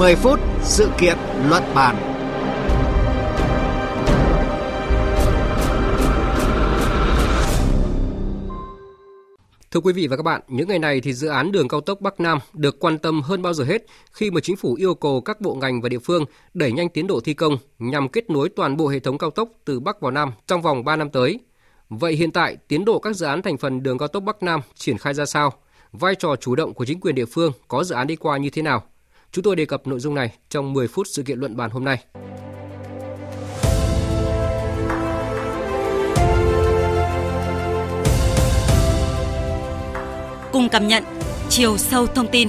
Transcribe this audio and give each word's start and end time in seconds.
10 0.00 0.16
phút 0.16 0.40
sự 0.62 0.90
kiện 0.98 1.16
luận 1.48 1.62
bàn. 1.74 1.96
Thưa 9.70 9.80
quý 9.80 9.92
vị 9.92 10.06
và 10.06 10.16
các 10.16 10.22
bạn, 10.22 10.40
những 10.48 10.68
ngày 10.68 10.78
này 10.78 11.00
thì 11.00 11.12
dự 11.12 11.28
án 11.28 11.52
đường 11.52 11.68
cao 11.68 11.80
tốc 11.80 12.00
Bắc 12.00 12.20
Nam 12.20 12.38
được 12.52 12.80
quan 12.80 12.98
tâm 12.98 13.22
hơn 13.22 13.42
bao 13.42 13.54
giờ 13.54 13.64
hết 13.64 13.86
khi 14.12 14.30
mà 14.30 14.40
chính 14.40 14.56
phủ 14.56 14.74
yêu 14.74 14.94
cầu 14.94 15.20
các 15.20 15.40
bộ 15.40 15.54
ngành 15.54 15.80
và 15.80 15.88
địa 15.88 15.98
phương 15.98 16.24
đẩy 16.54 16.72
nhanh 16.72 16.88
tiến 16.88 17.06
độ 17.06 17.20
thi 17.20 17.34
công 17.34 17.58
nhằm 17.78 18.08
kết 18.08 18.30
nối 18.30 18.48
toàn 18.48 18.76
bộ 18.76 18.88
hệ 18.88 19.00
thống 19.00 19.18
cao 19.18 19.30
tốc 19.30 19.48
từ 19.64 19.80
Bắc 19.80 20.00
vào 20.00 20.10
Nam 20.10 20.32
trong 20.46 20.62
vòng 20.62 20.84
3 20.84 20.96
năm 20.96 21.10
tới. 21.10 21.40
Vậy 21.88 22.12
hiện 22.12 22.30
tại 22.30 22.56
tiến 22.68 22.84
độ 22.84 22.98
các 22.98 23.16
dự 23.16 23.26
án 23.26 23.42
thành 23.42 23.56
phần 23.56 23.82
đường 23.82 23.98
cao 23.98 24.08
tốc 24.08 24.22
Bắc 24.22 24.42
Nam 24.42 24.60
triển 24.74 24.98
khai 24.98 25.14
ra 25.14 25.26
sao? 25.26 25.52
Vai 25.92 26.14
trò 26.14 26.36
chủ 26.36 26.54
động 26.54 26.74
của 26.74 26.84
chính 26.84 27.00
quyền 27.00 27.14
địa 27.14 27.26
phương 27.26 27.52
có 27.68 27.84
dự 27.84 27.94
án 27.94 28.06
đi 28.06 28.16
qua 28.16 28.36
như 28.36 28.50
thế 28.50 28.62
nào? 28.62 28.84
Chúng 29.32 29.42
tôi 29.42 29.56
đề 29.56 29.66
cập 29.66 29.86
nội 29.86 30.00
dung 30.00 30.14
này 30.14 30.32
trong 30.48 30.72
10 30.72 30.88
phút 30.88 31.06
sự 31.10 31.22
kiện 31.22 31.38
luận 31.38 31.56
bàn 31.56 31.70
hôm 31.70 31.84
nay. 31.84 32.04
Cùng 40.52 40.68
cảm 40.68 40.88
nhận 40.88 41.04
chiều 41.48 41.78
sâu 41.78 42.06
thông 42.06 42.28
tin 42.28 42.48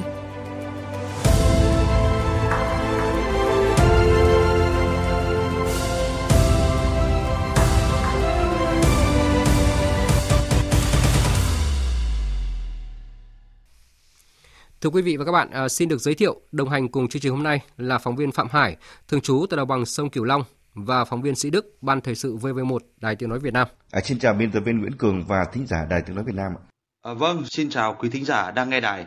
Thưa 14.82 14.90
quý 14.90 15.02
vị 15.02 15.18
và 15.18 15.26
các 15.26 15.32
bạn, 15.32 15.52
à, 15.52 15.70
xin 15.70 15.90
được 15.90 16.02
giới 16.02 16.16
thiệu 16.16 16.42
đồng 16.52 16.70
hành 16.70 16.90
cùng 16.90 17.08
chương 17.08 17.22
trình 17.22 17.32
hôm 17.32 17.44
nay 17.44 17.60
là 17.78 17.98
phóng 17.98 18.16
viên 18.16 18.32
Phạm 18.32 18.48
Hải, 18.52 18.78
thường 19.08 19.22
trú 19.22 19.46
tại 19.50 19.58
đồng 19.58 19.68
bằng 19.68 19.86
sông 19.86 20.10
Cửu 20.10 20.24
Long 20.24 20.44
và 20.74 21.06
phóng 21.06 21.22
viên 21.22 21.36
Sĩ 21.36 21.50
Đức, 21.50 21.78
Ban 21.82 22.02
Thời 22.02 22.16
sự 22.16 22.36
VV1, 22.36 22.78
Đài 22.98 23.16
Tiếng 23.16 23.30
Nói 23.30 23.40
Việt 23.40 23.54
Nam. 23.54 23.68
À, 23.92 24.02
xin 24.02 24.20
chào 24.20 24.34
biên 24.34 24.52
tập 24.52 24.60
viên 24.66 24.80
Nguyễn 24.80 24.96
Cường 24.98 25.24
và 25.28 25.46
thính 25.54 25.68
giả 25.68 25.86
Đài 25.90 26.02
Tiếng 26.02 26.16
Nói 26.16 26.26
Việt 26.26 26.36
Nam. 26.36 26.52
À, 27.02 27.14
vâng, 27.14 27.44
xin 27.46 27.70
chào 27.70 27.96
quý 28.00 28.10
thính 28.10 28.26
giả 28.26 28.52
đang 28.52 28.70
nghe 28.70 28.80
đài. 28.80 29.06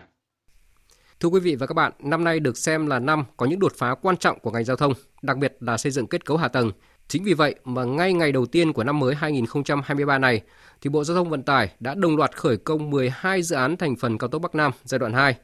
Thưa 1.20 1.28
quý 1.28 1.40
vị 1.40 1.54
và 1.54 1.66
các 1.66 1.74
bạn, 1.74 1.92
năm 1.98 2.24
nay 2.24 2.40
được 2.40 2.56
xem 2.56 2.86
là 2.86 2.98
năm 2.98 3.24
có 3.36 3.46
những 3.46 3.60
đột 3.60 3.72
phá 3.76 3.94
quan 4.02 4.16
trọng 4.16 4.38
của 4.40 4.50
ngành 4.50 4.64
giao 4.64 4.76
thông, 4.76 4.92
đặc 5.22 5.36
biệt 5.36 5.56
là 5.60 5.76
xây 5.76 5.92
dựng 5.92 6.06
kết 6.06 6.24
cấu 6.24 6.36
hạ 6.36 6.48
tầng. 6.48 6.70
Chính 7.08 7.24
vì 7.24 7.34
vậy 7.34 7.54
mà 7.64 7.84
ngay 7.84 8.12
ngày 8.12 8.32
đầu 8.32 8.46
tiên 8.46 8.72
của 8.72 8.84
năm 8.84 8.98
mới 8.98 9.14
2023 9.14 10.18
này, 10.18 10.40
thì 10.80 10.90
Bộ 10.90 11.04
Giao 11.04 11.16
thông 11.16 11.30
Vận 11.30 11.42
tải 11.42 11.68
đã 11.80 11.94
đồng 11.94 12.16
loạt 12.16 12.36
khởi 12.36 12.56
công 12.56 12.90
12 12.90 13.42
dự 13.42 13.56
án 13.56 13.76
thành 13.76 13.96
phần 13.96 14.18
cao 14.18 14.28
tốc 14.28 14.42
Bắc 14.42 14.54
Nam 14.54 14.72
giai 14.84 14.98
đoạn 14.98 15.12
2 15.12 15.36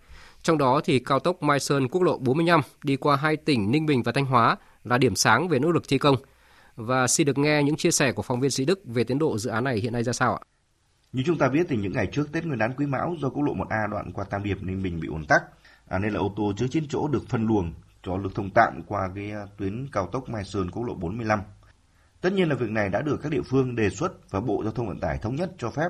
trong 0.42 0.58
đó 0.58 0.80
thì 0.84 0.98
cao 0.98 1.18
tốc 1.18 1.42
Mai 1.42 1.60
Sơn 1.60 1.88
quốc 1.88 2.02
lộ 2.02 2.18
45 2.18 2.60
đi 2.84 2.96
qua 2.96 3.16
hai 3.16 3.36
tỉnh 3.36 3.70
Ninh 3.70 3.86
Bình 3.86 4.02
và 4.02 4.12
Thanh 4.12 4.24
Hóa 4.24 4.56
là 4.84 4.98
điểm 4.98 5.14
sáng 5.14 5.48
về 5.48 5.58
nỗ 5.58 5.70
lực 5.70 5.82
thi 5.88 5.98
công. 5.98 6.16
Và 6.76 7.06
xin 7.06 7.26
được 7.26 7.38
nghe 7.38 7.62
những 7.62 7.76
chia 7.76 7.90
sẻ 7.90 8.12
của 8.12 8.22
phóng 8.22 8.40
viên 8.40 8.50
Sĩ 8.50 8.64
Đức 8.64 8.80
về 8.84 9.04
tiến 9.04 9.18
độ 9.18 9.38
dự 9.38 9.50
án 9.50 9.64
này 9.64 9.76
hiện 9.76 9.92
nay 9.92 10.02
ra 10.02 10.12
sao 10.12 10.34
ạ? 10.34 10.40
Như 11.12 11.22
chúng 11.26 11.38
ta 11.38 11.48
biết 11.48 11.66
thì 11.68 11.76
những 11.76 11.92
ngày 11.92 12.06
trước 12.06 12.32
Tết 12.32 12.44
Nguyên 12.44 12.58
đán 12.58 12.72
Quý 12.76 12.86
Mão 12.86 13.14
do 13.20 13.28
quốc 13.28 13.42
lộ 13.42 13.54
1A 13.54 13.90
đoạn 13.90 14.12
qua 14.12 14.24
Tam 14.24 14.42
Điệp 14.42 14.62
Ninh 14.62 14.82
Bình 14.82 15.00
bị 15.00 15.08
ùn 15.08 15.24
tắc, 15.24 15.42
à, 15.88 15.98
nên 15.98 16.12
là 16.12 16.20
ô 16.20 16.32
tô 16.36 16.52
chứa 16.56 16.66
9 16.70 16.84
chỗ 16.88 17.08
được 17.08 17.28
phân 17.28 17.46
luồng 17.46 17.72
cho 18.02 18.16
lưu 18.16 18.30
thông 18.34 18.50
tạm 18.54 18.82
qua 18.86 19.10
cái 19.14 19.30
à, 19.30 19.46
tuyến 19.56 19.88
cao 19.92 20.06
tốc 20.12 20.28
Mai 20.28 20.44
Sơn 20.44 20.70
quốc 20.70 20.82
lộ 20.82 20.94
45. 20.94 21.40
Tất 22.20 22.32
nhiên 22.32 22.48
là 22.48 22.54
việc 22.54 22.70
này 22.70 22.88
đã 22.88 23.02
được 23.02 23.20
các 23.22 23.32
địa 23.32 23.42
phương 23.42 23.76
đề 23.76 23.90
xuất 23.90 24.30
và 24.30 24.40
Bộ 24.40 24.62
Giao 24.64 24.72
thông 24.72 24.88
Vận 24.88 25.00
tải 25.00 25.18
thống 25.18 25.36
nhất 25.36 25.52
cho 25.58 25.70
phép 25.70 25.88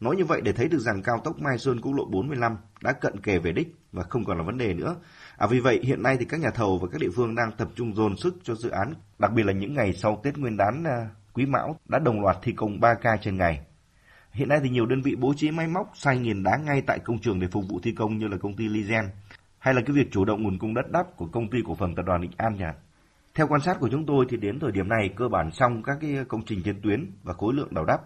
Nói 0.00 0.16
như 0.16 0.24
vậy 0.24 0.40
để 0.40 0.52
thấy 0.52 0.68
được 0.68 0.78
rằng 0.78 1.02
cao 1.02 1.20
tốc 1.24 1.38
Mai 1.38 1.58
Sơn 1.58 1.80
quốc 1.80 1.92
lộ 1.92 2.04
45 2.04 2.56
đã 2.82 2.92
cận 2.92 3.20
kề 3.20 3.38
về 3.38 3.52
đích 3.52 3.74
và 3.94 4.02
không 4.02 4.24
còn 4.24 4.38
là 4.38 4.44
vấn 4.44 4.58
đề 4.58 4.74
nữa. 4.74 4.96
À, 5.36 5.46
vì 5.46 5.60
vậy 5.60 5.80
hiện 5.82 6.02
nay 6.02 6.16
thì 6.20 6.24
các 6.24 6.40
nhà 6.40 6.50
thầu 6.50 6.78
và 6.78 6.88
các 6.92 7.00
địa 7.00 7.10
phương 7.16 7.34
đang 7.34 7.52
tập 7.52 7.68
trung 7.74 7.94
dồn 7.94 8.16
sức 8.16 8.34
cho 8.42 8.54
dự 8.54 8.70
án, 8.70 8.94
đặc 9.18 9.32
biệt 9.32 9.42
là 9.42 9.52
những 9.52 9.74
ngày 9.74 9.92
sau 9.92 10.20
Tết 10.22 10.38
Nguyên 10.38 10.56
đán 10.56 10.84
à, 10.84 11.08
Quý 11.32 11.46
Mão 11.46 11.76
đã 11.88 11.98
đồng 11.98 12.20
loạt 12.20 12.36
thi 12.42 12.52
công 12.52 12.80
3 12.80 12.94
ca 12.94 13.16
trên 13.16 13.36
ngày. 13.36 13.60
Hiện 14.32 14.48
nay 14.48 14.58
thì 14.62 14.70
nhiều 14.70 14.86
đơn 14.86 15.02
vị 15.02 15.16
bố 15.16 15.34
trí 15.36 15.50
máy 15.50 15.66
móc 15.66 15.92
xay 15.94 16.18
nghiền 16.18 16.42
đá 16.42 16.56
ngay 16.56 16.82
tại 16.86 16.98
công 16.98 17.18
trường 17.18 17.40
để 17.40 17.48
phục 17.52 17.64
vụ 17.68 17.80
thi 17.82 17.92
công 17.92 18.18
như 18.18 18.28
là 18.28 18.36
công 18.36 18.56
ty 18.56 18.68
Lizen 18.68 19.08
hay 19.58 19.74
là 19.74 19.80
cái 19.86 19.96
việc 19.96 20.12
chủ 20.12 20.24
động 20.24 20.42
nguồn 20.42 20.58
cung 20.58 20.74
đất 20.74 20.90
đắp 20.92 21.16
của 21.16 21.26
công 21.26 21.50
ty 21.50 21.58
cổ 21.66 21.74
phần 21.74 21.94
tập 21.94 22.02
đoàn 22.06 22.20
Định 22.20 22.32
An 22.36 22.56
nhà. 22.56 22.74
Theo 23.34 23.46
quan 23.46 23.60
sát 23.60 23.80
của 23.80 23.88
chúng 23.88 24.06
tôi 24.06 24.26
thì 24.28 24.36
đến 24.36 24.60
thời 24.60 24.72
điểm 24.72 24.88
này 24.88 25.10
cơ 25.16 25.28
bản 25.28 25.50
xong 25.50 25.82
các 25.82 25.98
cái 26.00 26.24
công 26.28 26.42
trình 26.46 26.62
trên 26.64 26.80
tuyến 26.82 27.10
và 27.22 27.32
khối 27.32 27.54
lượng 27.54 27.74
đào 27.74 27.84
đắp 27.84 28.00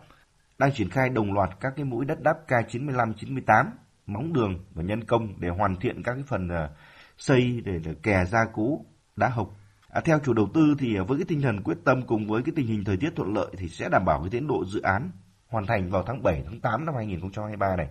đang 0.58 0.72
triển 0.74 0.90
khai 0.90 1.08
đồng 1.08 1.32
loạt 1.32 1.50
các 1.60 1.72
cái 1.76 1.84
mũi 1.84 2.04
đất 2.04 2.22
đắp 2.22 2.36
K95, 2.48 3.12
98, 3.12 3.66
móng 4.08 4.32
đường 4.32 4.58
và 4.74 4.82
nhân 4.82 5.04
công 5.04 5.41
để 5.41 5.48
hoàn 5.48 5.76
thiện 5.76 6.02
các 6.02 6.14
cái 6.14 6.22
phần 6.26 6.48
uh, 6.48 6.70
xây 7.19 7.62
để, 7.64 7.78
để 7.84 7.94
kè 8.02 8.24
gia 8.24 8.44
cố 8.54 8.84
đá 9.16 9.28
hộc. 9.28 9.56
À, 9.88 10.00
theo 10.04 10.19
chủ 10.24 10.32
đầu 10.32 10.48
tư 10.54 10.74
thì 10.78 10.96
với 10.98 11.19
cái 11.19 11.24
tinh 11.28 11.42
thần 11.42 11.62
quyết 11.62 11.76
tâm 11.84 12.02
cùng 12.02 12.26
với 12.26 12.42
cái 12.42 12.52
tình 12.56 12.66
hình 12.66 12.84
thời 12.84 12.96
tiết 12.96 13.10
thuận 13.16 13.34
lợi 13.34 13.46
thì 13.58 13.69
sẽ 13.69 13.88
đảm 13.88 14.04
bảo 14.04 14.20
cái 14.20 14.30
tiến 14.30 14.46
độ 14.46 14.64
dự 14.64 14.80
án 14.80 15.10
hoàn 15.48 15.66
thành 15.66 15.91
vào 15.91 16.02
tháng 16.06 16.22
7 16.22 16.42
tháng 16.44 16.60
8 16.60 16.86
năm 16.86 16.94
2023 16.94 17.76
này. 17.76 17.88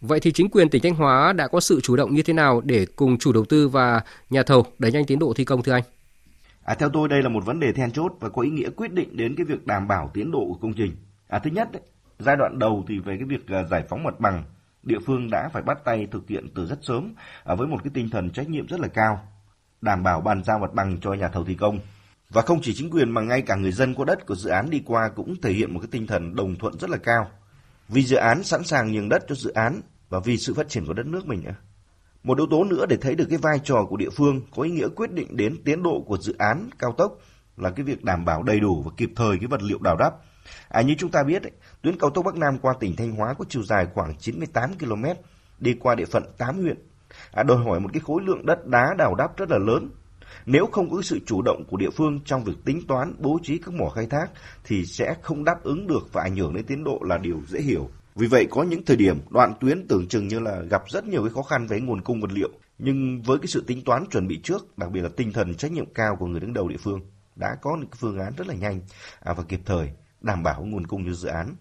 Vậy 0.00 0.20
thì 0.20 0.32
chính 0.32 0.48
quyền 0.48 0.68
tỉnh 0.68 0.82
Thanh 0.82 0.94
Hóa 0.94 1.32
đã 1.32 1.48
có 1.48 1.60
sự 1.60 1.80
chủ 1.80 1.96
động 1.96 2.14
như 2.14 2.22
thế 2.22 2.32
nào 2.32 2.60
để 2.64 2.86
cùng 2.96 3.18
chủ 3.18 3.32
đầu 3.32 3.44
tư 3.44 3.68
và 3.68 4.00
nhà 4.30 4.42
thầu 4.42 4.66
đẩy 4.78 4.92
nhanh 4.92 5.06
tiến 5.06 5.18
độ 5.18 5.32
thi 5.36 5.44
công 5.44 5.62
thưa 5.62 5.72
anh? 5.72 5.82
À, 6.64 6.74
theo 6.74 6.88
tôi 6.88 7.08
đây 7.08 7.22
là 7.22 7.28
một 7.28 7.44
vấn 7.44 7.60
đề 7.60 7.72
then 7.72 7.90
chốt 7.90 8.12
và 8.20 8.28
có 8.28 8.42
ý 8.42 8.50
nghĩa 8.50 8.70
quyết 8.70 8.92
định 8.92 9.16
đến 9.16 9.34
cái 9.36 9.44
việc 9.44 9.66
đảm 9.66 9.88
bảo 9.88 10.10
tiến 10.14 10.30
độ 10.30 10.44
của 10.48 10.58
công 10.62 10.72
trình. 10.72 10.96
À, 11.28 11.38
thứ 11.38 11.50
nhất 11.50 11.68
Giai 12.18 12.36
đoạn 12.36 12.58
đầu 12.58 12.84
thì 12.88 12.98
về 12.98 13.16
cái 13.16 13.24
việc 13.24 13.48
à, 13.48 13.64
giải 13.64 13.84
phóng 13.88 14.02
mặt 14.02 14.20
bằng, 14.20 14.44
địa 14.86 14.98
phương 15.06 15.30
đã 15.30 15.48
phải 15.52 15.62
bắt 15.62 15.78
tay 15.84 16.06
thực 16.10 16.28
hiện 16.28 16.48
từ 16.54 16.66
rất 16.66 16.78
sớm 16.82 17.14
à, 17.44 17.54
với 17.54 17.66
một 17.66 17.78
cái 17.84 17.90
tinh 17.94 18.10
thần 18.10 18.30
trách 18.30 18.48
nhiệm 18.48 18.66
rất 18.66 18.80
là 18.80 18.88
cao, 18.88 19.28
đảm 19.80 20.02
bảo 20.02 20.20
bàn 20.20 20.44
giao 20.44 20.58
mặt 20.58 20.74
bằng 20.74 21.00
cho 21.00 21.12
nhà 21.12 21.28
thầu 21.28 21.44
thi 21.44 21.54
công. 21.54 21.78
Và 22.30 22.42
không 22.42 22.60
chỉ 22.62 22.74
chính 22.74 22.90
quyền 22.90 23.10
mà 23.10 23.20
ngay 23.20 23.42
cả 23.42 23.56
người 23.56 23.72
dân 23.72 23.94
có 23.94 24.04
đất 24.04 24.26
của 24.26 24.34
dự 24.34 24.50
án 24.50 24.70
đi 24.70 24.82
qua 24.86 25.08
cũng 25.08 25.34
thể 25.42 25.52
hiện 25.52 25.74
một 25.74 25.80
cái 25.80 25.88
tinh 25.90 26.06
thần 26.06 26.36
đồng 26.36 26.56
thuận 26.56 26.78
rất 26.78 26.90
là 26.90 26.96
cao. 26.96 27.30
Vì 27.88 28.02
dự 28.02 28.16
án 28.16 28.42
sẵn 28.42 28.64
sàng 28.64 28.92
nhường 28.92 29.08
đất 29.08 29.24
cho 29.28 29.34
dự 29.34 29.52
án 29.52 29.80
và 30.08 30.20
vì 30.24 30.36
sự 30.36 30.54
phát 30.54 30.68
triển 30.68 30.86
của 30.86 30.92
đất 30.92 31.06
nước 31.06 31.26
mình 31.26 31.42
nữa. 31.44 31.54
Một 32.22 32.38
yếu 32.38 32.46
tố 32.46 32.64
nữa 32.64 32.86
để 32.88 32.96
thấy 32.96 33.14
được 33.14 33.26
cái 33.30 33.38
vai 33.38 33.60
trò 33.64 33.86
của 33.88 33.96
địa 33.96 34.10
phương 34.10 34.40
có 34.56 34.62
ý 34.62 34.70
nghĩa 34.70 34.88
quyết 34.96 35.12
định 35.12 35.36
đến 35.36 35.56
tiến 35.64 35.82
độ 35.82 36.04
của 36.06 36.18
dự 36.18 36.34
án 36.38 36.70
cao 36.78 36.92
tốc 36.92 37.18
là 37.56 37.70
cái 37.70 37.84
việc 37.84 38.04
đảm 38.04 38.24
bảo 38.24 38.42
đầy 38.42 38.60
đủ 38.60 38.82
và 38.82 38.90
kịp 38.96 39.10
thời 39.16 39.38
cái 39.38 39.46
vật 39.46 39.62
liệu 39.62 39.78
đào 39.78 39.96
đắp 39.96 40.14
À, 40.68 40.82
như 40.82 40.94
chúng 40.98 41.10
ta 41.10 41.22
biết, 41.22 41.42
tuyến 41.82 41.98
cao 41.98 42.10
tốc 42.10 42.24
Bắc 42.24 42.36
Nam 42.36 42.58
qua 42.58 42.74
tỉnh 42.80 42.96
Thanh 42.96 43.12
Hóa 43.12 43.34
có 43.34 43.44
chiều 43.48 43.62
dài 43.62 43.86
khoảng 43.94 44.16
98 44.18 44.78
km, 44.78 45.04
đi 45.58 45.74
qua 45.80 45.94
địa 45.94 46.04
phận 46.04 46.24
8 46.38 46.56
huyện. 46.56 46.78
À, 47.32 47.42
đòi 47.42 47.64
hỏi 47.64 47.80
một 47.80 47.90
cái 47.92 48.00
khối 48.00 48.22
lượng 48.22 48.46
đất 48.46 48.66
đá 48.66 48.94
đào 48.98 49.14
đắp 49.14 49.36
rất 49.36 49.50
là 49.50 49.58
lớn. 49.58 49.90
Nếu 50.46 50.66
không 50.72 50.90
có 50.90 51.02
sự 51.02 51.18
chủ 51.26 51.42
động 51.42 51.64
của 51.68 51.76
địa 51.76 51.90
phương 51.90 52.20
trong 52.24 52.44
việc 52.44 52.64
tính 52.64 52.86
toán 52.88 53.14
bố 53.18 53.38
trí 53.42 53.58
các 53.58 53.74
mỏ 53.74 53.88
khai 53.88 54.06
thác 54.06 54.26
thì 54.64 54.86
sẽ 54.86 55.14
không 55.22 55.44
đáp 55.44 55.62
ứng 55.62 55.86
được 55.86 56.12
và 56.12 56.22
ảnh 56.22 56.36
hưởng 56.36 56.54
đến 56.54 56.64
tiến 56.66 56.84
độ 56.84 56.98
là 57.02 57.18
điều 57.18 57.40
dễ 57.48 57.60
hiểu. 57.60 57.88
Vì 58.14 58.26
vậy 58.26 58.46
có 58.50 58.62
những 58.62 58.84
thời 58.84 58.96
điểm 58.96 59.18
đoạn 59.30 59.54
tuyến 59.60 59.88
tưởng 59.88 60.08
chừng 60.08 60.28
như 60.28 60.40
là 60.40 60.62
gặp 60.70 60.82
rất 60.88 61.04
nhiều 61.04 61.22
cái 61.22 61.30
khó 61.34 61.42
khăn 61.42 61.66
về 61.66 61.80
nguồn 61.80 62.00
cung 62.00 62.20
vật 62.20 62.32
liệu, 62.32 62.50
nhưng 62.78 63.22
với 63.22 63.38
cái 63.38 63.46
sự 63.46 63.64
tính 63.66 63.84
toán 63.84 64.04
chuẩn 64.10 64.28
bị 64.28 64.40
trước, 64.42 64.78
đặc 64.78 64.90
biệt 64.90 65.00
là 65.00 65.08
tinh 65.16 65.32
thần 65.32 65.54
trách 65.54 65.72
nhiệm 65.72 65.94
cao 65.94 66.16
của 66.16 66.26
người 66.26 66.40
đứng 66.40 66.52
đầu 66.52 66.68
địa 66.68 66.76
phương, 66.76 67.00
đã 67.36 67.56
có 67.62 67.76
những 67.80 67.88
phương 67.96 68.18
án 68.18 68.32
rất 68.36 68.46
là 68.46 68.54
nhanh 68.54 68.80
à, 69.20 69.34
và 69.34 69.42
kịp 69.48 69.60
thời 69.64 69.90
đảm 70.24 70.42
bảo 70.42 70.64
nguồn 70.64 70.86
cung 70.86 71.06
cho 71.06 71.12
dự 71.12 71.28
án. 71.28 71.54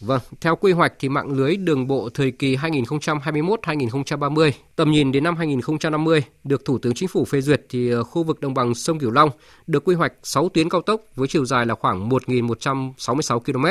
Vâng, 0.00 0.20
theo 0.40 0.56
quy 0.56 0.72
hoạch 0.72 0.92
thì 0.98 1.08
mạng 1.08 1.30
lưới 1.30 1.56
đường 1.56 1.86
bộ 1.86 2.08
thời 2.14 2.30
kỳ 2.30 2.56
2021-2030, 2.56 4.50
tầm 4.76 4.90
nhìn 4.90 5.12
đến 5.12 5.24
năm 5.24 5.36
2050 5.36 6.22
được 6.44 6.64
Thủ 6.64 6.78
tướng 6.78 6.94
Chính 6.94 7.08
phủ 7.08 7.24
phê 7.24 7.40
duyệt 7.40 7.66
thì 7.68 7.90
ờ, 7.90 8.04
khu 8.04 8.22
vực 8.22 8.40
đồng 8.40 8.54
bằng 8.54 8.74
sông 8.74 8.98
Cửu 8.98 9.10
Long 9.10 9.30
được 9.66 9.84
quy 9.84 9.94
hoạch 9.94 10.12
6 10.22 10.48
tuyến 10.48 10.68
cao 10.68 10.82
tốc 10.82 11.00
với 11.14 11.28
chiều 11.28 11.44
dài 11.44 11.66
là 11.66 11.74
khoảng 11.74 12.08
1.166 12.08 13.40
km. 13.40 13.64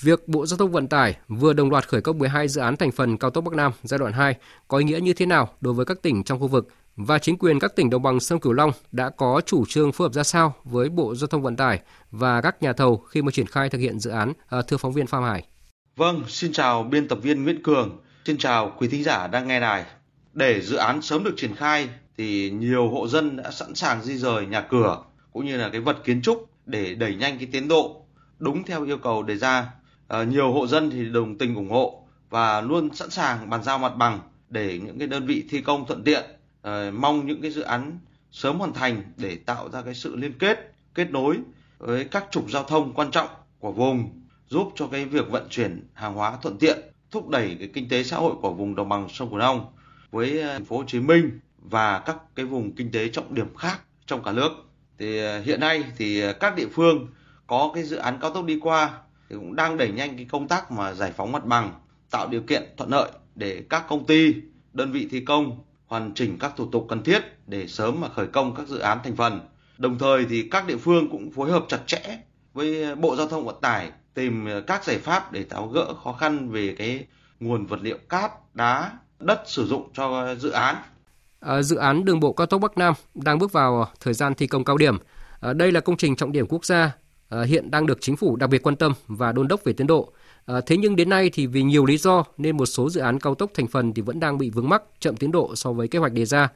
Việc 0.00 0.28
Bộ 0.28 0.46
Giao 0.46 0.58
thông 0.58 0.72
Vận 0.72 0.88
tải 0.88 1.16
vừa 1.28 1.52
đồng 1.52 1.70
loạt 1.70 1.88
khởi 1.88 2.00
công 2.00 2.18
12 2.18 2.48
dự 2.48 2.60
án 2.60 2.76
thành 2.76 2.92
phần 2.92 3.16
cao 3.18 3.30
tốc 3.30 3.44
Bắc 3.44 3.54
Nam 3.54 3.72
giai 3.82 3.98
đoạn 3.98 4.12
2 4.12 4.34
có 4.68 4.78
ý 4.78 4.84
nghĩa 4.84 5.00
như 5.00 5.12
thế 5.12 5.26
nào 5.26 5.48
đối 5.60 5.74
với 5.74 5.86
các 5.86 6.02
tỉnh 6.02 6.24
trong 6.24 6.40
khu 6.40 6.46
vực 6.46 6.68
và 6.96 7.18
chính 7.18 7.38
quyền 7.38 7.58
các 7.58 7.76
tỉnh 7.76 7.90
đồng 7.90 8.02
bằng 8.02 8.20
sông 8.20 8.40
Cửu 8.40 8.52
Long 8.52 8.72
đã 8.92 9.10
có 9.10 9.40
chủ 9.46 9.64
trương 9.68 9.92
phối 9.92 10.04
hợp 10.04 10.12
ra 10.12 10.22
sao 10.22 10.54
với 10.64 10.88
Bộ 10.88 11.14
Giao 11.14 11.26
thông 11.28 11.42
Vận 11.42 11.56
tải 11.56 11.80
và 12.10 12.40
các 12.40 12.62
nhà 12.62 12.72
thầu 12.72 12.96
khi 12.96 13.22
mà 13.22 13.30
triển 13.32 13.46
khai 13.46 13.68
thực 13.68 13.78
hiện 13.78 13.98
dự 13.98 14.10
án, 14.10 14.32
à, 14.48 14.62
thưa 14.68 14.76
phóng 14.76 14.92
viên 14.92 15.06
Phạm 15.06 15.22
Hải. 15.22 15.46
Vâng, 15.96 16.22
xin 16.28 16.52
chào 16.52 16.82
biên 16.82 17.08
tập 17.08 17.18
viên 17.22 17.44
Nguyễn 17.44 17.62
Cường, 17.62 17.98
xin 18.24 18.38
chào 18.38 18.72
quý 18.78 18.88
thính 18.88 19.04
giả 19.04 19.26
đang 19.26 19.48
nghe 19.48 19.60
đài. 19.60 19.84
Để 20.32 20.60
dự 20.60 20.76
án 20.76 21.02
sớm 21.02 21.24
được 21.24 21.34
triển 21.36 21.54
khai 21.54 21.88
thì 22.16 22.50
nhiều 22.50 22.88
hộ 22.88 23.08
dân 23.08 23.36
đã 23.36 23.50
sẵn 23.50 23.74
sàng 23.74 24.02
di 24.02 24.16
rời 24.16 24.46
nhà 24.46 24.60
cửa 24.60 25.02
cũng 25.32 25.46
như 25.46 25.56
là 25.56 25.68
cái 25.68 25.80
vật 25.80 25.96
kiến 26.04 26.22
trúc 26.22 26.50
để 26.66 26.94
đẩy 26.94 27.14
nhanh 27.14 27.38
cái 27.38 27.48
tiến 27.52 27.68
độ 27.68 28.02
đúng 28.38 28.64
theo 28.64 28.84
yêu 28.84 28.98
cầu 28.98 29.22
đề 29.22 29.36
ra. 29.36 29.72
À, 30.08 30.24
nhiều 30.24 30.52
hộ 30.52 30.66
dân 30.66 30.90
thì 30.90 31.04
đồng 31.04 31.38
tình 31.38 31.54
ủng 31.54 31.70
hộ 31.70 32.02
và 32.30 32.60
luôn 32.60 32.94
sẵn 32.94 33.10
sàng 33.10 33.50
bàn 33.50 33.62
giao 33.62 33.78
mặt 33.78 33.92
bằng 33.96 34.20
để 34.48 34.80
những 34.84 34.98
cái 34.98 35.08
đơn 35.08 35.26
vị 35.26 35.44
thi 35.50 35.60
công 35.60 35.86
thuận 35.86 36.04
tiện 36.04 36.24
Ờ, 36.66 36.90
mong 36.90 37.26
những 37.26 37.42
cái 37.42 37.50
dự 37.50 37.62
án 37.62 37.98
sớm 38.30 38.58
hoàn 38.58 38.72
thành 38.72 39.02
để 39.16 39.36
tạo 39.36 39.70
ra 39.70 39.82
cái 39.82 39.94
sự 39.94 40.16
liên 40.16 40.32
kết 40.38 40.72
kết 40.94 41.10
nối 41.10 41.38
với 41.78 42.04
các 42.04 42.24
trục 42.30 42.50
giao 42.50 42.64
thông 42.64 42.92
quan 42.94 43.10
trọng 43.10 43.28
của 43.58 43.72
vùng 43.72 44.20
giúp 44.48 44.72
cho 44.74 44.86
cái 44.86 45.04
việc 45.04 45.30
vận 45.30 45.46
chuyển 45.50 45.88
hàng 45.94 46.14
hóa 46.14 46.38
thuận 46.42 46.58
tiện 46.58 46.78
thúc 47.10 47.28
đẩy 47.28 47.56
cái 47.58 47.68
kinh 47.74 47.88
tế 47.88 48.02
xã 48.02 48.16
hội 48.16 48.34
của 48.42 48.52
vùng 48.52 48.74
đồng 48.74 48.88
bằng 48.88 49.08
sông 49.08 49.28
Cửu 49.30 49.38
Long 49.38 49.66
với 50.10 50.40
ờ, 50.40 50.52
thành 50.52 50.64
phố 50.64 50.76
Hồ 50.76 50.84
Chí 50.86 51.00
Minh 51.00 51.40
và 51.58 51.98
các 51.98 52.16
cái 52.34 52.46
vùng 52.46 52.74
kinh 52.74 52.92
tế 52.92 53.08
trọng 53.08 53.34
điểm 53.34 53.56
khác 53.56 53.80
trong 54.06 54.22
cả 54.22 54.32
nước. 54.32 54.50
Thì 54.98 55.18
ờ, 55.18 55.40
hiện 55.40 55.60
nay 55.60 55.84
thì 55.96 56.22
các 56.40 56.56
địa 56.56 56.68
phương 56.72 57.06
có 57.46 57.70
cái 57.74 57.84
dự 57.84 57.96
án 57.96 58.18
cao 58.20 58.30
tốc 58.30 58.44
đi 58.44 58.58
qua 58.62 58.98
thì 59.28 59.36
cũng 59.36 59.56
đang 59.56 59.76
đẩy 59.76 59.90
nhanh 59.90 60.16
cái 60.16 60.26
công 60.30 60.48
tác 60.48 60.70
mà 60.72 60.94
giải 60.94 61.12
phóng 61.16 61.32
mặt 61.32 61.44
bằng, 61.44 61.80
tạo 62.10 62.28
điều 62.28 62.42
kiện 62.42 62.62
thuận 62.76 62.90
lợi 62.90 63.10
để 63.34 63.62
các 63.70 63.84
công 63.88 64.06
ty, 64.06 64.34
đơn 64.72 64.92
vị 64.92 65.08
thi 65.10 65.20
công 65.20 65.65
hoàn 65.86 66.14
chỉnh 66.14 66.38
các 66.38 66.52
thủ 66.56 66.66
tục 66.72 66.86
cần 66.88 67.02
thiết 67.02 67.22
để 67.46 67.66
sớm 67.66 68.00
mà 68.00 68.08
khởi 68.08 68.26
công 68.26 68.54
các 68.54 68.68
dự 68.68 68.78
án 68.78 68.98
thành 69.04 69.16
phần. 69.16 69.40
Đồng 69.78 69.98
thời 69.98 70.26
thì 70.30 70.48
các 70.50 70.66
địa 70.66 70.76
phương 70.76 71.10
cũng 71.10 71.30
phối 71.30 71.50
hợp 71.50 71.64
chặt 71.68 71.80
chẽ 71.86 72.18
với 72.54 72.96
Bộ 72.96 73.16
Giao 73.16 73.28
thông 73.28 73.44
Vận 73.44 73.56
tải 73.60 73.90
tìm 74.14 74.48
các 74.66 74.84
giải 74.84 74.98
pháp 74.98 75.32
để 75.32 75.44
tháo 75.44 75.66
gỡ 75.68 75.94
khó 76.04 76.12
khăn 76.12 76.50
về 76.50 76.74
cái 76.78 77.06
nguồn 77.40 77.66
vật 77.66 77.78
liệu 77.82 77.98
cát, 78.08 78.54
đá, 78.54 78.92
đất 79.18 79.42
sử 79.46 79.66
dụng 79.66 79.88
cho 79.94 80.34
dự 80.34 80.50
án. 80.50 80.76
À, 81.40 81.62
dự 81.62 81.76
án 81.76 82.04
đường 82.04 82.20
bộ 82.20 82.32
cao 82.32 82.46
tốc 82.46 82.60
Bắc 82.60 82.78
Nam 82.78 82.94
đang 83.14 83.38
bước 83.38 83.52
vào 83.52 83.88
thời 84.00 84.14
gian 84.14 84.34
thi 84.34 84.46
công 84.46 84.64
cao 84.64 84.76
điểm. 84.76 84.98
À, 85.40 85.52
đây 85.52 85.72
là 85.72 85.80
công 85.80 85.96
trình 85.96 86.16
trọng 86.16 86.32
điểm 86.32 86.46
quốc 86.48 86.64
gia 86.64 86.92
à, 87.28 87.42
hiện 87.42 87.70
đang 87.70 87.86
được 87.86 87.98
chính 88.00 88.16
phủ 88.16 88.36
đặc 88.36 88.50
biệt 88.50 88.62
quan 88.62 88.76
tâm 88.76 88.92
và 89.06 89.32
đôn 89.32 89.48
đốc 89.48 89.64
về 89.64 89.72
tiến 89.72 89.86
độ. 89.86 90.12
À, 90.46 90.60
thế 90.66 90.76
nhưng 90.76 90.96
đến 90.96 91.08
nay 91.08 91.30
thì 91.32 91.46
vì 91.46 91.62
nhiều 91.62 91.84
lý 91.86 91.96
do 91.96 92.24
nên 92.38 92.56
một 92.56 92.66
số 92.66 92.90
dự 92.90 93.00
án 93.00 93.20
cao 93.20 93.34
tốc 93.34 93.50
thành 93.54 93.66
phần 93.66 93.94
thì 93.94 94.02
vẫn 94.02 94.20
đang 94.20 94.38
bị 94.38 94.50
vướng 94.50 94.68
mắc 94.68 94.82
chậm 95.00 95.16
tiến 95.16 95.32
độ 95.32 95.54
so 95.56 95.72
với 95.72 95.88
kế 95.88 95.98
hoạch 95.98 96.12
đề 96.12 96.24
ra. 96.24 96.48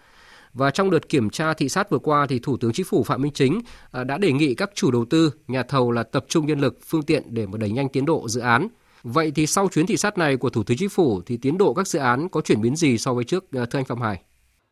Và 0.53 0.71
trong 0.71 0.91
đợt 0.91 1.09
kiểm 1.09 1.31
tra 1.31 1.55
thị 1.55 1.69
sát 1.69 1.91
vừa 1.91 1.99
qua 1.99 2.27
thì 2.27 2.39
Thủ 2.39 2.57
tướng 2.57 2.73
Chính 2.73 2.87
phủ 2.87 3.03
Phạm 3.03 3.23
Minh 3.23 3.33
Chính 3.33 3.61
ờ, 3.91 4.05
đã 4.05 4.19
đề 4.19 4.33
nghị 4.33 4.55
các 4.55 4.71
chủ 4.75 4.91
đầu 4.91 5.05
tư, 5.05 5.33
nhà 5.49 5.63
thầu 5.63 5.91
là 5.91 6.03
tập 6.03 6.25
trung 6.29 6.47
nhân 6.47 6.61
lực, 6.61 6.79
phương 6.87 7.03
tiện 7.03 7.23
để 7.35 7.47
mà 7.47 7.59
đẩy 7.59 7.71
nhanh 7.71 7.89
tiến 7.89 8.07
độ 8.07 8.29
dự 8.29 8.41
án. 8.41 8.69
Vậy 9.03 9.33
thì 9.35 9.47
sau 9.47 9.69
chuyến 9.69 9.87
thị 9.87 9.97
sát 9.97 10.19
này 10.19 10.37
của 10.37 10.51
Thủ 10.51 10.63
tướng 10.63 10.77
Chính 10.77 10.89
phủ 10.89 11.23
thì 11.27 11.37
tiến 11.37 11.59
độ 11.59 11.75
các 11.75 11.89
dự 11.89 11.99
án 11.99 12.29
có 12.29 12.41
chuyển 12.41 12.61
biến 12.61 12.77
gì 12.77 12.99
so 12.99 13.15
với 13.15 13.25
trước 13.25 13.45
ờ, 13.53 13.67
thưa 13.67 13.79
anh 13.79 13.85
Phạm 13.85 14.01
Hải? 14.01 14.23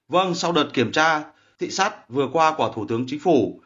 Vâng, 0.09 0.35
sau 0.35 0.53
đợt 0.53 0.69
kiểm 0.73 0.93
tra 0.93 1.23
thị 1.59 1.71
sát 1.71 2.09
vừa 2.09 2.29
qua 2.33 2.55
của 2.57 2.73
Thủ 2.75 2.87
tướng 2.89 3.05
Chính 3.09 3.21
phủ 3.21 3.61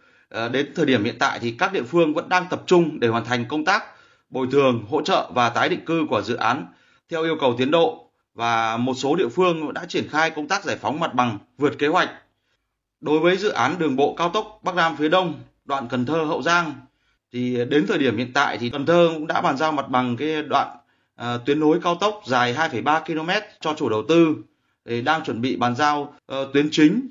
đến 0.52 0.72
thời 0.74 0.86
điểm 0.86 1.04
hiện 1.04 1.16
tại 1.18 1.38
thì 1.38 1.50
các 1.50 1.72
địa 1.72 1.82
phương 1.82 2.14
vẫn 2.14 2.28
đang 2.28 2.46
tập 2.50 2.62
trung 2.66 3.00
để 3.00 3.08
hoàn 3.08 3.24
thành 3.24 3.44
công 3.48 3.64
tác 3.64 3.82
bồi 4.32 4.46
thường, 4.52 4.84
hỗ 4.90 5.02
trợ 5.02 5.30
và 5.34 5.48
tái 5.48 5.68
định 5.68 5.84
cư 5.84 6.06
của 6.10 6.22
dự 6.22 6.34
án 6.34 6.66
theo 7.08 7.22
yêu 7.22 7.36
cầu 7.40 7.54
tiến 7.58 7.70
độ 7.70 8.10
và 8.34 8.76
một 8.76 8.94
số 8.94 9.16
địa 9.16 9.28
phương 9.28 9.74
đã 9.74 9.84
triển 9.88 10.08
khai 10.08 10.30
công 10.30 10.48
tác 10.48 10.64
giải 10.64 10.76
phóng 10.76 11.00
mặt 11.00 11.14
bằng 11.14 11.38
vượt 11.58 11.78
kế 11.78 11.86
hoạch. 11.86 12.10
Đối 13.00 13.18
với 13.18 13.36
dự 13.36 13.48
án 13.48 13.78
đường 13.78 13.96
bộ 13.96 14.14
cao 14.14 14.28
tốc 14.28 14.60
Bắc 14.62 14.74
Nam 14.74 14.96
phía 14.96 15.08
Đông, 15.08 15.34
đoạn 15.64 15.88
Cần 15.88 16.06
Thơ 16.06 16.24
Hậu 16.24 16.42
Giang 16.42 16.74
thì 17.32 17.64
đến 17.64 17.86
thời 17.88 17.98
điểm 17.98 18.16
hiện 18.16 18.32
tại 18.32 18.58
thì 18.58 18.70
Cần 18.70 18.86
Thơ 18.86 19.10
cũng 19.14 19.26
đã 19.26 19.40
bàn 19.40 19.56
giao 19.56 19.72
mặt 19.72 19.88
bằng 19.88 20.16
cái 20.16 20.42
đoạn 20.42 20.76
à, 21.16 21.38
tuyến 21.46 21.60
nối 21.60 21.80
cao 21.82 21.94
tốc 21.94 22.22
dài 22.26 22.54
2,3 22.54 23.00
km 23.04 23.30
cho 23.60 23.74
chủ 23.74 23.88
đầu 23.88 24.02
tư 24.08 24.36
thì 24.88 25.02
đang 25.02 25.24
chuẩn 25.24 25.40
bị 25.40 25.56
bàn 25.56 25.76
giao 25.76 26.14
uh, 26.32 26.52
tuyến 26.52 26.68
chính. 26.70 27.08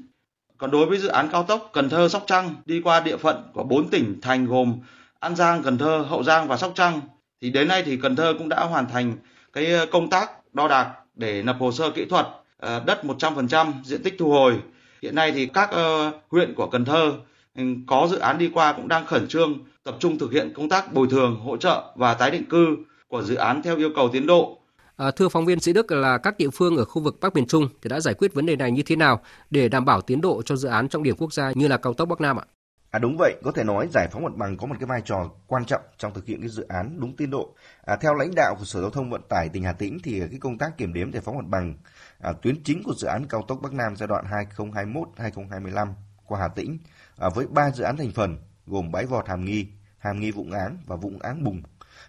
Còn 0.57 0.71
đối 0.71 0.85
với 0.85 0.97
dự 0.97 1.07
án 1.07 1.29
cao 1.31 1.43
tốc 1.43 1.69
Cần 1.73 1.89
Thơ 1.89 2.09
Sóc 2.09 2.23
Trăng 2.27 2.55
đi 2.65 2.81
qua 2.81 2.99
địa 2.99 3.17
phận 3.17 3.43
của 3.53 3.63
bốn 3.63 3.89
tỉnh 3.89 4.21
thành 4.21 4.45
gồm 4.45 4.79
An 5.21 5.35
Giang, 5.35 5.63
Cần 5.63 5.77
Thơ, 5.77 6.05
Hậu 6.09 6.23
Giang 6.23 6.47
và 6.47 6.57
Sóc 6.57 6.71
Trăng 6.75 7.01
thì 7.41 7.49
đến 7.49 7.67
nay 7.67 7.83
thì 7.85 7.97
Cần 7.97 8.15
Thơ 8.15 8.33
cũng 8.37 8.49
đã 8.49 8.63
hoàn 8.63 8.87
thành 8.89 9.13
cái 9.53 9.65
ờ, 9.65 9.85
công 9.91 10.09
tác 10.09 10.31
đo 10.53 10.67
đạc 10.67 10.93
để 11.15 11.43
nộp 11.43 11.59
hồ 11.59 11.71
sơ 11.71 11.91
kỹ 11.91 12.05
thuật 12.05 12.27
ờ, 12.57 12.83
đất 12.85 13.03
100% 13.03 13.71
diện 13.83 14.03
tích 14.03 14.15
thu 14.19 14.31
hồi. 14.31 14.59
Hiện 15.01 15.15
nay 15.15 15.31
thì 15.31 15.45
các 15.45 15.71
ờ, 15.71 16.11
huyện 16.29 16.53
của 16.55 16.67
Cần 16.67 16.85
Thơ 16.85 17.13
ừ, 17.57 17.63
có 17.87 18.07
dự 18.11 18.17
án 18.17 18.37
đi 18.37 18.49
qua 18.53 18.73
cũng 18.73 18.87
đang 18.87 19.05
khẩn 19.05 19.27
trương 19.27 19.59
tập 19.83 19.95
trung 19.99 20.19
thực 20.19 20.31
hiện 20.31 20.53
công 20.55 20.69
tác 20.69 20.93
bồi 20.93 21.07
thường, 21.11 21.39
hỗ 21.45 21.57
trợ 21.57 21.83
và 21.95 22.13
tái 22.13 22.31
định 22.31 22.45
cư 22.49 22.77
của 23.07 23.23
dự 23.23 23.35
án 23.35 23.61
theo 23.61 23.77
yêu 23.77 23.89
cầu 23.95 24.09
tiến 24.13 24.27
độ. 24.27 24.57
À, 24.97 25.11
thưa 25.11 25.29
phóng 25.29 25.45
viên 25.45 25.59
Sĩ 25.59 25.73
Đức 25.73 25.91
là 25.91 26.17
các 26.17 26.37
địa 26.37 26.49
phương 26.49 26.77
ở 26.77 26.85
khu 26.85 27.01
vực 27.01 27.19
Bắc 27.21 27.35
miền 27.35 27.47
Trung 27.47 27.67
thì 27.81 27.89
đã 27.89 27.99
giải 27.99 28.13
quyết 28.13 28.33
vấn 28.33 28.45
đề 28.45 28.55
này 28.55 28.71
như 28.71 28.83
thế 28.85 28.95
nào 28.95 29.21
để 29.49 29.69
đảm 29.69 29.85
bảo 29.85 30.01
tiến 30.01 30.21
độ 30.21 30.41
cho 30.41 30.55
dự 30.55 30.69
án 30.69 30.89
trọng 30.89 31.03
điểm 31.03 31.15
quốc 31.17 31.33
gia 31.33 31.51
như 31.55 31.67
là 31.67 31.77
cao 31.77 31.93
tốc 31.93 32.09
Bắc 32.09 32.21
Nam 32.21 32.37
ạ? 32.39 32.45
À 32.91 32.99
đúng 32.99 33.17
vậy, 33.17 33.35
có 33.43 33.51
thể 33.51 33.63
nói 33.63 33.87
giải 33.93 34.07
phóng 34.11 34.23
mặt 34.23 34.35
bằng 34.35 34.57
có 34.57 34.67
một 34.67 34.75
cái 34.79 34.87
vai 34.87 35.01
trò 35.05 35.29
quan 35.47 35.65
trọng 35.65 35.81
trong 35.97 36.13
thực 36.13 36.25
hiện 36.25 36.39
cái 36.41 36.49
dự 36.49 36.65
án 36.67 36.99
đúng 36.99 37.15
tiến 37.15 37.29
độ. 37.29 37.55
À, 37.85 37.95
theo 37.95 38.13
lãnh 38.13 38.31
đạo 38.35 38.55
của 38.59 38.65
Sở 38.65 38.81
Giao 38.81 38.89
thông 38.89 39.09
Vận 39.09 39.21
tải 39.29 39.49
tỉnh 39.49 39.63
Hà 39.63 39.73
Tĩnh 39.73 39.97
thì 40.03 40.21
à, 40.21 40.27
cái 40.29 40.39
công 40.39 40.57
tác 40.57 40.77
kiểm 40.77 40.93
đếm 40.93 41.11
giải 41.11 41.21
phóng 41.21 41.37
mặt 41.37 41.45
bằng 41.47 41.75
à, 42.19 42.33
tuyến 42.41 42.63
chính 42.63 42.83
của 42.83 42.93
dự 42.93 43.07
án 43.07 43.27
cao 43.27 43.41
tốc 43.47 43.59
Bắc 43.61 43.73
Nam 43.73 43.95
giai 43.95 44.07
đoạn 44.07 44.25
2021-2025 44.55 45.93
qua 46.25 46.39
Hà 46.39 46.47
Tĩnh 46.47 46.77
à, 47.17 47.29
với 47.35 47.47
ba 47.47 47.71
dự 47.71 47.83
án 47.83 47.97
thành 47.97 48.11
phần 48.11 48.37
gồm 48.67 48.91
bãi 48.91 49.05
vọt 49.05 49.27
Hàm 49.27 49.45
Nghi, 49.45 49.67
Hàm 49.97 50.19
Nghi 50.19 50.31
Vũng 50.31 50.51
Áng 50.51 50.77
và 50.85 50.95
Vũng 50.95 51.19
Áng 51.19 51.43
Bùng 51.43 51.61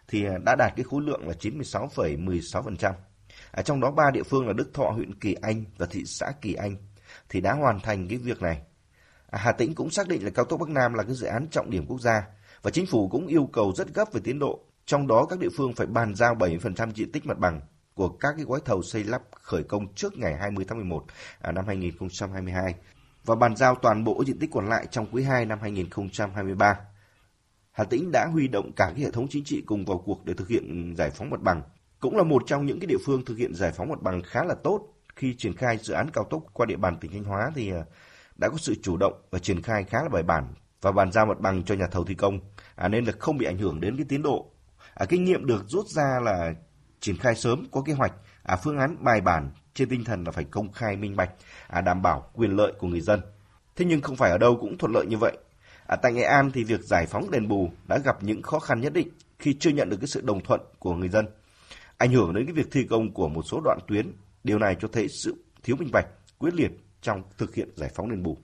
thì 0.08 0.26
à, 0.26 0.38
đã 0.44 0.54
đạt 0.58 0.72
cái 0.76 0.84
khối 0.84 1.02
lượng 1.02 1.28
là 1.28 1.34
96,16%. 1.40 2.92
À, 3.52 3.62
trong 3.62 3.80
đó 3.80 3.90
ba 3.90 4.10
địa 4.12 4.22
phương 4.22 4.46
là 4.46 4.52
Đức 4.52 4.74
Thọ, 4.74 4.90
huyện 4.90 5.14
Kỳ 5.14 5.36
Anh 5.42 5.64
và 5.78 5.86
thị 5.90 6.02
xã 6.06 6.32
Kỳ 6.40 6.54
Anh 6.54 6.76
thì 7.28 7.40
đã 7.40 7.52
hoàn 7.52 7.80
thành 7.80 8.08
cái 8.08 8.18
việc 8.18 8.42
này 8.42 8.62
À, 9.32 9.38
Hà 9.38 9.52
Tĩnh 9.52 9.74
cũng 9.74 9.90
xác 9.90 10.08
định 10.08 10.24
là 10.24 10.30
cao 10.30 10.44
tốc 10.44 10.60
Bắc 10.60 10.68
Nam 10.68 10.94
là 10.94 11.02
cái 11.02 11.14
dự 11.14 11.26
án 11.26 11.46
trọng 11.50 11.70
điểm 11.70 11.86
quốc 11.86 12.00
gia 12.00 12.26
và 12.62 12.70
chính 12.70 12.86
phủ 12.86 13.08
cũng 13.08 13.26
yêu 13.26 13.48
cầu 13.52 13.72
rất 13.76 13.94
gấp 13.94 14.12
về 14.12 14.20
tiến 14.24 14.38
độ. 14.38 14.60
Trong 14.86 15.06
đó 15.06 15.26
các 15.30 15.38
địa 15.38 15.48
phương 15.56 15.72
phải 15.72 15.86
bàn 15.86 16.14
giao 16.14 16.34
70% 16.34 16.92
diện 16.94 17.12
tích 17.12 17.26
mặt 17.26 17.38
bằng 17.38 17.60
của 17.94 18.08
các 18.08 18.34
cái 18.36 18.44
gói 18.44 18.60
thầu 18.64 18.82
xây 18.82 19.04
lắp 19.04 19.22
khởi 19.40 19.62
công 19.62 19.94
trước 19.94 20.18
ngày 20.18 20.36
20 20.36 20.64
tháng 20.68 20.78
11 20.78 21.04
à, 21.40 21.52
năm 21.52 21.64
2022 21.66 22.74
và 23.24 23.34
bàn 23.34 23.56
giao 23.56 23.74
toàn 23.74 24.04
bộ 24.04 24.24
diện 24.24 24.38
tích 24.38 24.50
còn 24.52 24.68
lại 24.68 24.86
trong 24.90 25.06
quý 25.12 25.22
2 25.22 25.44
năm 25.44 25.58
2023. 25.62 26.78
Hà 27.72 27.84
Tĩnh 27.84 28.10
đã 28.12 28.26
huy 28.32 28.48
động 28.48 28.72
cả 28.76 28.92
cái 28.94 29.04
hệ 29.04 29.10
thống 29.10 29.26
chính 29.30 29.44
trị 29.44 29.62
cùng 29.66 29.84
vào 29.84 29.98
cuộc 29.98 30.24
để 30.24 30.34
thực 30.34 30.48
hiện 30.48 30.94
giải 30.96 31.10
phóng 31.10 31.30
mặt 31.30 31.40
bằng. 31.42 31.62
Cũng 32.00 32.16
là 32.16 32.22
một 32.22 32.42
trong 32.46 32.66
những 32.66 32.80
cái 32.80 32.86
địa 32.86 32.98
phương 33.06 33.24
thực 33.24 33.38
hiện 33.38 33.54
giải 33.54 33.72
phóng 33.72 33.88
mặt 33.88 34.02
bằng 34.02 34.22
khá 34.22 34.44
là 34.44 34.54
tốt 34.54 34.88
khi 35.16 35.34
triển 35.38 35.56
khai 35.56 35.78
dự 35.82 35.94
án 35.94 36.10
cao 36.12 36.24
tốc 36.30 36.42
qua 36.52 36.66
địa 36.66 36.76
bàn 36.76 36.96
tỉnh 37.00 37.12
Thanh 37.12 37.24
Hóa 37.24 37.50
thì 37.54 37.70
à, 37.70 37.84
đã 38.42 38.48
có 38.48 38.56
sự 38.58 38.74
chủ 38.82 38.96
động 38.96 39.12
và 39.30 39.38
triển 39.38 39.62
khai 39.62 39.84
khá 39.84 40.02
là 40.02 40.08
bài 40.08 40.22
bản 40.22 40.54
và 40.80 40.92
bàn 40.92 41.12
giao 41.12 41.26
mặt 41.26 41.40
bằng 41.40 41.62
cho 41.62 41.74
nhà 41.74 41.86
thầu 41.86 42.04
thi 42.04 42.14
công 42.14 42.40
à, 42.74 42.88
nên 42.88 43.04
là 43.04 43.12
không 43.18 43.38
bị 43.38 43.46
ảnh 43.46 43.58
hưởng 43.58 43.80
đến 43.80 43.96
cái 43.96 44.06
tiến 44.08 44.22
độ. 44.22 44.50
À, 44.94 45.06
kinh 45.08 45.24
nghiệm 45.24 45.46
được 45.46 45.64
rút 45.68 45.86
ra 45.86 46.20
là 46.22 46.54
triển 47.00 47.16
khai 47.16 47.34
sớm 47.34 47.66
có 47.70 47.82
kế 47.82 47.92
hoạch, 47.92 48.12
à, 48.42 48.56
phương 48.56 48.78
án 48.78 48.96
bài 49.04 49.20
bản 49.20 49.50
trên 49.74 49.88
tinh 49.88 50.04
thần 50.04 50.24
là 50.24 50.32
phải 50.32 50.44
công 50.44 50.72
khai 50.72 50.96
minh 50.96 51.16
bạch, 51.16 51.30
à, 51.68 51.80
đảm 51.80 52.02
bảo 52.02 52.30
quyền 52.34 52.56
lợi 52.56 52.72
của 52.78 52.86
người 52.86 53.00
dân. 53.00 53.20
Thế 53.76 53.84
nhưng 53.84 54.00
không 54.00 54.16
phải 54.16 54.30
ở 54.30 54.38
đâu 54.38 54.56
cũng 54.60 54.78
thuận 54.78 54.92
lợi 54.92 55.06
như 55.06 55.16
vậy. 55.20 55.36
À, 55.86 55.96
tại 55.96 56.12
Nghệ 56.12 56.22
An 56.22 56.50
thì 56.54 56.64
việc 56.64 56.80
giải 56.80 57.06
phóng 57.06 57.30
đền 57.30 57.48
bù 57.48 57.70
đã 57.88 57.98
gặp 57.98 58.22
những 58.22 58.42
khó 58.42 58.58
khăn 58.58 58.80
nhất 58.80 58.92
định 58.92 59.08
khi 59.38 59.56
chưa 59.60 59.70
nhận 59.70 59.88
được 59.88 59.96
cái 60.00 60.08
sự 60.08 60.20
đồng 60.20 60.40
thuận 60.40 60.60
của 60.78 60.94
người 60.94 61.08
dân, 61.08 61.26
ảnh 61.98 62.12
hưởng 62.12 62.34
đến 62.34 62.46
cái 62.46 62.54
việc 62.54 62.68
thi 62.70 62.86
công 62.90 63.14
của 63.14 63.28
một 63.28 63.42
số 63.42 63.60
đoạn 63.64 63.78
tuyến. 63.88 64.12
Điều 64.44 64.58
này 64.58 64.76
cho 64.80 64.88
thấy 64.92 65.08
sự 65.08 65.44
thiếu 65.62 65.76
minh 65.76 65.90
bạch, 65.92 66.06
quyết 66.38 66.54
liệt 66.54 66.70
trong 67.02 67.22
thực 67.38 67.54
hiện 67.54 67.68
giải 67.74 67.90
phóng 67.94 68.10
đền 68.10 68.22
bù. 68.22 68.38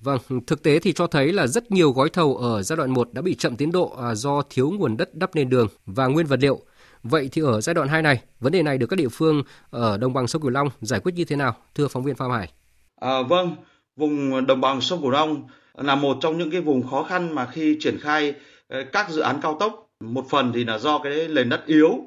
Vâng, 0.00 0.18
thực 0.46 0.62
tế 0.62 0.78
thì 0.78 0.92
cho 0.92 1.06
thấy 1.06 1.32
là 1.32 1.46
rất 1.46 1.70
nhiều 1.70 1.92
gói 1.92 2.10
thầu 2.10 2.36
ở 2.36 2.62
giai 2.62 2.76
đoạn 2.76 2.90
1 2.90 3.08
đã 3.12 3.22
bị 3.22 3.34
chậm 3.34 3.56
tiến 3.56 3.72
độ 3.72 3.96
à, 4.02 4.14
do 4.14 4.42
thiếu 4.50 4.70
nguồn 4.70 4.96
đất 4.96 5.14
đắp 5.14 5.34
nền 5.34 5.48
đường 5.48 5.68
và 5.86 6.06
nguyên 6.06 6.26
vật 6.26 6.38
liệu. 6.40 6.60
Vậy 7.02 7.28
thì 7.32 7.42
ở 7.42 7.60
giai 7.60 7.74
đoạn 7.74 7.88
2 7.88 8.02
này, 8.02 8.22
vấn 8.40 8.52
đề 8.52 8.62
này 8.62 8.78
được 8.78 8.86
các 8.86 8.96
địa 8.96 9.08
phương 9.08 9.42
ở 9.70 9.96
đồng 9.98 10.12
bằng 10.12 10.26
sông 10.26 10.42
Cửu 10.42 10.50
Long 10.50 10.68
giải 10.80 11.00
quyết 11.00 11.12
như 11.14 11.24
thế 11.24 11.36
nào? 11.36 11.56
Thưa 11.74 11.88
phóng 11.88 12.02
viên 12.02 12.14
Phạm 12.14 12.30
Hải. 12.30 12.52
À, 13.00 13.22
vâng, 13.28 13.56
vùng 13.96 14.46
đồng 14.46 14.60
bằng 14.60 14.80
sông 14.80 15.00
Cửu 15.00 15.10
Long 15.10 15.48
là 15.74 15.94
một 15.94 16.16
trong 16.20 16.38
những 16.38 16.50
cái 16.50 16.60
vùng 16.60 16.86
khó 16.86 17.02
khăn 17.02 17.34
mà 17.34 17.46
khi 17.46 17.76
triển 17.80 17.98
khai 18.00 18.34
ờ, 18.68 18.84
các 18.92 19.10
dự 19.10 19.20
án 19.20 19.40
cao 19.42 19.56
tốc, 19.60 19.88
một 20.00 20.24
phần 20.30 20.52
thì 20.54 20.64
là 20.64 20.78
do 20.78 20.98
cái 20.98 21.28
nền 21.28 21.48
đất 21.48 21.66
yếu. 21.66 21.98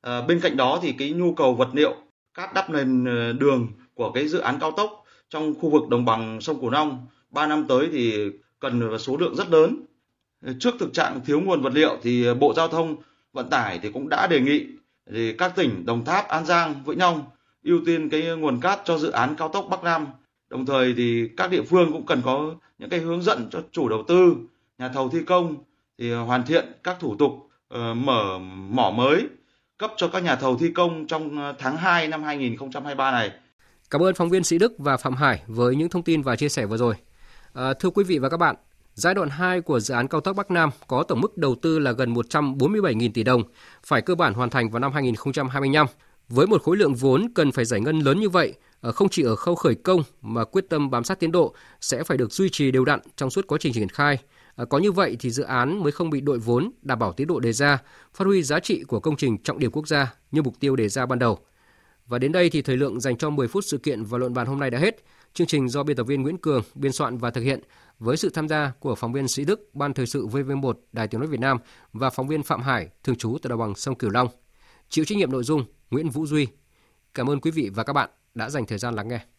À, 0.00 0.20
bên 0.20 0.40
cạnh 0.40 0.56
đó 0.56 0.78
thì 0.82 0.92
cái 0.92 1.10
nhu 1.10 1.34
cầu 1.34 1.54
vật 1.54 1.68
liệu 1.72 1.94
cát 2.34 2.54
đắp 2.54 2.70
nền 2.70 3.04
ờ, 3.04 3.32
đường 3.32 3.68
của 3.94 4.12
cái 4.12 4.28
dự 4.28 4.38
án 4.38 4.58
cao 4.60 4.70
tốc 4.70 5.03
trong 5.34 5.54
khu 5.60 5.70
vực 5.70 5.88
đồng 5.88 6.04
bằng 6.04 6.40
sông 6.40 6.60
Cửu 6.60 6.70
Long 6.70 7.06
3 7.30 7.46
năm 7.46 7.64
tới 7.68 7.88
thì 7.92 8.30
cần 8.60 8.98
số 8.98 9.16
lượng 9.16 9.36
rất 9.36 9.50
lớn. 9.50 9.76
Trước 10.58 10.74
thực 10.80 10.92
trạng 10.92 11.20
thiếu 11.26 11.40
nguồn 11.40 11.62
vật 11.62 11.72
liệu 11.74 11.98
thì 12.02 12.34
Bộ 12.34 12.54
Giao 12.54 12.68
thông 12.68 12.96
Vận 13.32 13.50
tải 13.50 13.78
thì 13.82 13.90
cũng 13.90 14.08
đã 14.08 14.26
đề 14.26 14.40
nghị 14.40 14.66
thì 15.10 15.32
các 15.32 15.52
tỉnh 15.56 15.86
Đồng 15.86 16.04
Tháp, 16.04 16.28
An 16.28 16.46
Giang, 16.46 16.74
Vĩnh 16.86 16.98
Long 16.98 17.22
ưu 17.64 17.80
tiên 17.86 18.08
cái 18.08 18.22
nguồn 18.22 18.60
cát 18.60 18.80
cho 18.84 18.98
dự 18.98 19.10
án 19.10 19.34
cao 19.36 19.48
tốc 19.48 19.66
Bắc 19.70 19.84
Nam. 19.84 20.06
Đồng 20.50 20.66
thời 20.66 20.94
thì 20.96 21.28
các 21.36 21.50
địa 21.50 21.62
phương 21.62 21.92
cũng 21.92 22.06
cần 22.06 22.22
có 22.24 22.54
những 22.78 22.90
cái 22.90 23.00
hướng 23.00 23.22
dẫn 23.22 23.48
cho 23.50 23.62
chủ 23.72 23.88
đầu 23.88 24.04
tư, 24.08 24.36
nhà 24.78 24.88
thầu 24.88 25.08
thi 25.08 25.18
công 25.26 25.56
thì 25.98 26.12
hoàn 26.12 26.42
thiện 26.46 26.64
các 26.82 26.96
thủ 27.00 27.16
tục 27.18 27.32
uh, 27.74 27.96
mở 27.96 28.38
mỏ 28.68 28.90
mới 28.96 29.26
cấp 29.78 29.92
cho 29.96 30.08
các 30.08 30.24
nhà 30.24 30.36
thầu 30.36 30.56
thi 30.56 30.72
công 30.74 31.06
trong 31.06 31.54
tháng 31.58 31.76
2 31.76 32.08
năm 32.08 32.22
2023 32.22 33.10
này 33.10 33.30
Cảm 33.90 34.02
ơn 34.02 34.14
phóng 34.14 34.30
viên 34.30 34.44
Sĩ 34.44 34.58
Đức 34.58 34.72
và 34.78 34.96
Phạm 34.96 35.14
Hải 35.14 35.42
với 35.46 35.76
những 35.76 35.88
thông 35.88 36.02
tin 36.02 36.22
và 36.22 36.36
chia 36.36 36.48
sẻ 36.48 36.66
vừa 36.66 36.76
rồi. 36.76 36.94
À, 37.52 37.74
thưa 37.74 37.90
quý 37.90 38.04
vị 38.04 38.18
và 38.18 38.28
các 38.28 38.36
bạn, 38.36 38.56
giai 38.94 39.14
đoạn 39.14 39.28
2 39.28 39.60
của 39.60 39.80
dự 39.80 39.94
án 39.94 40.08
cao 40.08 40.20
tốc 40.20 40.36
Bắc 40.36 40.50
Nam 40.50 40.70
có 40.86 41.02
tổng 41.02 41.20
mức 41.20 41.38
đầu 41.38 41.54
tư 41.62 41.78
là 41.78 41.92
gần 41.92 42.14
147.000 42.14 43.10
tỷ 43.14 43.22
đồng, 43.22 43.42
phải 43.86 44.02
cơ 44.02 44.14
bản 44.14 44.34
hoàn 44.34 44.50
thành 44.50 44.70
vào 44.70 44.80
năm 44.80 44.92
2025. 44.92 45.86
Với 46.28 46.46
một 46.46 46.62
khối 46.62 46.76
lượng 46.76 46.94
vốn 46.94 47.26
cần 47.34 47.52
phải 47.52 47.64
giải 47.64 47.80
ngân 47.80 47.98
lớn 47.98 48.20
như 48.20 48.28
vậy, 48.28 48.54
à, 48.80 48.90
không 48.92 49.08
chỉ 49.08 49.22
ở 49.22 49.36
khâu 49.36 49.54
khởi 49.54 49.74
công 49.74 50.02
mà 50.22 50.44
quyết 50.44 50.64
tâm 50.68 50.90
bám 50.90 51.04
sát 51.04 51.20
tiến 51.20 51.32
độ 51.32 51.54
sẽ 51.80 52.04
phải 52.04 52.16
được 52.16 52.32
duy 52.32 52.48
trì 52.48 52.70
đều 52.70 52.84
đặn 52.84 53.00
trong 53.16 53.30
suốt 53.30 53.46
quá 53.46 53.58
trình 53.60 53.72
triển 53.72 53.88
khai. 53.88 54.18
À, 54.56 54.64
có 54.64 54.78
như 54.78 54.92
vậy 54.92 55.16
thì 55.20 55.30
dự 55.30 55.42
án 55.42 55.82
mới 55.82 55.92
không 55.92 56.10
bị 56.10 56.20
đội 56.20 56.38
vốn, 56.38 56.70
đảm 56.82 56.98
bảo 56.98 57.12
tiến 57.12 57.26
độ 57.26 57.40
đề 57.40 57.52
ra, 57.52 57.78
phát 58.14 58.24
huy 58.24 58.42
giá 58.42 58.60
trị 58.60 58.84
của 58.84 59.00
công 59.00 59.16
trình 59.16 59.38
trọng 59.38 59.58
điểm 59.58 59.70
quốc 59.70 59.88
gia 59.88 60.14
như 60.30 60.42
mục 60.42 60.60
tiêu 60.60 60.76
đề 60.76 60.88
ra 60.88 61.06
ban 61.06 61.18
đầu. 61.18 61.38
Và 62.06 62.18
đến 62.18 62.32
đây 62.32 62.50
thì 62.50 62.62
thời 62.62 62.76
lượng 62.76 63.00
dành 63.00 63.16
cho 63.16 63.30
10 63.30 63.48
phút 63.48 63.64
sự 63.64 63.78
kiện 63.78 64.04
và 64.04 64.18
luận 64.18 64.34
bàn 64.34 64.46
hôm 64.46 64.60
nay 64.60 64.70
đã 64.70 64.78
hết. 64.78 65.04
Chương 65.34 65.46
trình 65.46 65.68
do 65.68 65.82
biên 65.82 65.96
tập 65.96 66.04
viên 66.04 66.22
Nguyễn 66.22 66.38
Cường 66.38 66.62
biên 66.74 66.92
soạn 66.92 67.18
và 67.18 67.30
thực 67.30 67.40
hiện 67.40 67.60
với 67.98 68.16
sự 68.16 68.30
tham 68.30 68.48
gia 68.48 68.72
của 68.80 68.94
phóng 68.94 69.12
viên 69.12 69.28
Sĩ 69.28 69.44
Đức, 69.44 69.74
Ban 69.74 69.94
Thời 69.94 70.06
sự 70.06 70.26
VV1 70.26 70.72
Đài 70.92 71.08
Tiếng 71.08 71.20
nói 71.20 71.28
Việt 71.28 71.40
Nam 71.40 71.58
và 71.92 72.10
phóng 72.10 72.28
viên 72.28 72.42
Phạm 72.42 72.62
Hải, 72.62 72.88
thường 73.04 73.16
trú 73.16 73.38
tại 73.42 73.48
đồng 73.48 73.58
bằng 73.58 73.74
sông 73.74 73.94
Cửu 73.94 74.10
Long. 74.10 74.28
Chịu 74.88 75.04
trách 75.04 75.18
nhiệm 75.18 75.32
nội 75.32 75.44
dung 75.44 75.64
Nguyễn 75.90 76.10
Vũ 76.10 76.26
Duy. 76.26 76.46
Cảm 77.14 77.30
ơn 77.30 77.40
quý 77.40 77.50
vị 77.50 77.70
và 77.74 77.84
các 77.84 77.92
bạn 77.92 78.10
đã 78.34 78.50
dành 78.50 78.66
thời 78.66 78.78
gian 78.78 78.94
lắng 78.94 79.08
nghe. 79.08 79.26